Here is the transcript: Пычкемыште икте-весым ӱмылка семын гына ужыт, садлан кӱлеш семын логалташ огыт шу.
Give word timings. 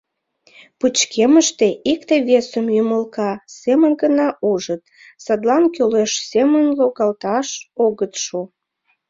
Пычкемыште 0.79 1.67
икте-весым 1.91 2.65
ӱмылка 2.79 3.31
семын 3.61 3.91
гына 4.01 4.27
ужыт, 4.51 4.81
садлан 5.23 5.63
кӱлеш 5.75 6.11
семын 6.31 6.65
логалташ 6.79 7.47
огыт 7.85 8.13
шу. 8.23 8.39